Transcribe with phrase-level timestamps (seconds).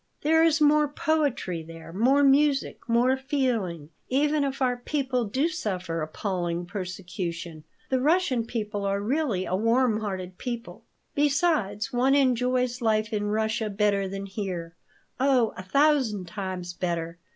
[0.21, 6.01] There is more poetry there, more music, more feeling, even if our people do suffer
[6.01, 7.65] appalling persecution.
[7.91, 10.85] The Russian people are really a warm hearted people.
[11.13, 14.75] Besides, one enjoys life in Russia better than here.
[15.19, 17.19] Oh, a thousand times better.